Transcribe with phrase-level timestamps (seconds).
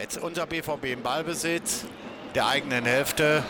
[0.00, 1.84] Jetzt unser BVB im Ballbesitz
[2.34, 3.42] der eigenen Hälfte.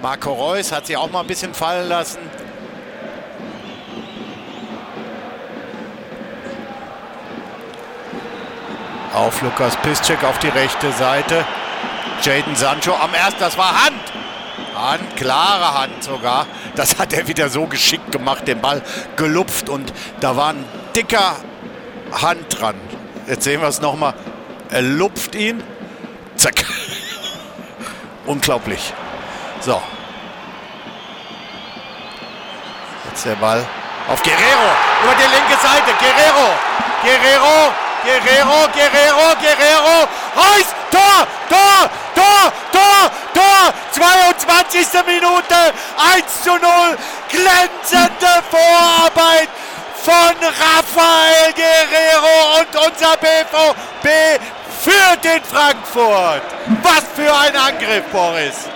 [0.00, 2.20] Marco Reus hat sich auch mal ein bisschen fallen lassen.
[9.14, 11.44] Auf Lukas Piszczek auf die rechte Seite.
[12.22, 14.12] Jaden Sancho am ersten, das war Hand.
[14.76, 16.46] Hand, klare Hand sogar.
[16.76, 18.80] Das hat er wieder so geschickt gemacht, den Ball
[19.16, 20.64] gelupft und da war ein
[20.94, 21.34] dicker
[22.12, 22.76] Hand dran.
[23.26, 24.14] Jetzt sehen wir es nochmal.
[24.70, 25.62] Er lupft ihn.
[26.36, 26.64] Zack.
[28.26, 28.92] Unglaublich.
[29.60, 29.80] So.
[33.08, 33.64] Jetzt der Ball
[34.08, 34.70] auf Guerrero.
[35.04, 35.92] Über die linke Seite.
[35.98, 36.50] Guerrero.
[37.02, 37.72] Guerrero.
[38.04, 38.68] Guerrero.
[38.72, 39.36] Guerrero.
[39.40, 40.08] Guerrero.
[40.34, 40.66] Reus.
[40.90, 41.26] Tor.
[41.48, 41.90] Tor.
[42.14, 42.52] Tor.
[42.72, 43.10] Tor.
[43.34, 43.74] Tor.
[43.92, 44.86] 22.
[45.06, 45.72] Minute.
[46.14, 46.60] 1 zu 0.
[47.30, 49.48] Glänzende Vorarbeit
[50.06, 54.40] von Rafael Guerrero und unser BVB
[54.86, 56.42] führt in Frankfurt.
[56.82, 58.68] Was für ein Angriff, Boris.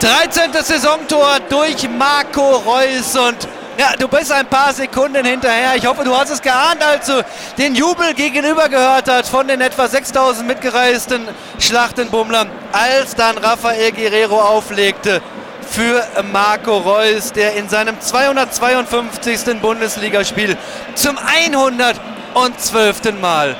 [0.00, 0.52] 13.
[0.64, 3.46] Saisontor durch Marco Reus und
[3.78, 5.76] ja, du bist ein paar Sekunden hinterher.
[5.76, 7.24] Ich hoffe, du hast es geahnt, als du
[7.56, 11.26] den Jubel gegenüber gehört hast von den etwa 6000 mitgereisten
[11.58, 15.22] Schlachtenbummlern, als dann Rafael Guerrero auflegte
[15.70, 19.60] für Marco Reus, der in seinem 252.
[19.60, 20.58] Bundesligaspiel
[20.94, 23.20] zum 112.
[23.20, 23.56] Mal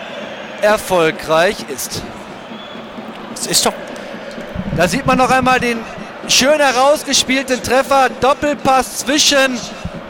[0.62, 2.02] erfolgreich ist.
[3.34, 3.74] Das ist doch.
[4.76, 5.78] Da sieht man noch einmal den
[6.28, 9.58] schön herausgespielten Treffer, Doppelpass zwischen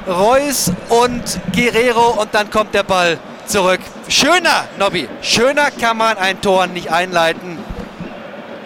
[0.07, 3.81] Reus und Guerrero und dann kommt der Ball zurück.
[4.09, 7.59] Schöner, Nobby, schöner kann man ein Tor nicht einleiten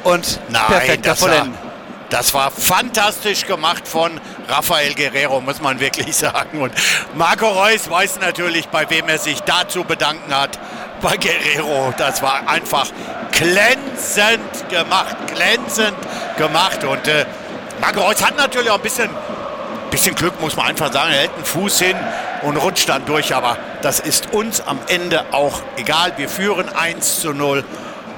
[0.05, 1.59] und Nein, perfekter das war, vollenden.
[2.11, 6.61] das war fantastisch gemacht von Rafael Guerrero, muss man wirklich sagen.
[6.61, 6.73] Und
[7.15, 10.59] Marco Reus weiß natürlich, bei wem er sich dazu bedanken hat.
[11.03, 12.87] Bei Guerrero, das war einfach
[13.33, 15.97] glänzend gemacht, glänzend
[16.37, 16.85] gemacht.
[16.85, 17.27] Und äh,
[17.81, 19.11] Marco Reus hat natürlich auch ein bisschen,
[19.91, 21.13] bisschen Glück, muss man einfach sagen.
[21.13, 21.97] Er hält einen Fuß hin
[22.43, 23.35] und rutscht dann durch.
[23.35, 26.13] Aber das ist uns am Ende auch egal.
[26.17, 27.65] Wir führen 1 zu 0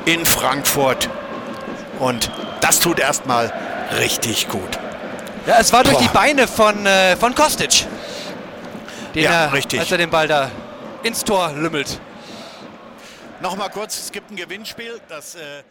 [0.04, 1.08] in Frankfurt.
[1.98, 3.52] Und das tut erstmal
[3.98, 4.78] richtig gut.
[5.46, 6.02] Ja, es war durch Boah.
[6.02, 7.86] die Beine von, äh, von Kostic.
[9.14, 9.80] Ja, er, richtig.
[9.80, 10.50] Als er den Ball da
[11.02, 11.98] ins Tor lümmelt.
[13.40, 15.00] Nochmal kurz, es gibt ein Gewinnspiel.
[15.08, 15.62] Das äh,